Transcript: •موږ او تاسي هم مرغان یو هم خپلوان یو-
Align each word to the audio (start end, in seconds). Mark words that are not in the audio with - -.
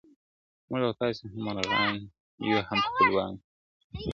•موږ 0.69 0.81
او 0.87 0.93
تاسي 0.99 1.23
هم 1.31 1.39
مرغان 1.47 1.95
یو 2.49 2.59
هم 2.67 2.79
خپلوان 2.87 3.33
یو- 3.37 3.41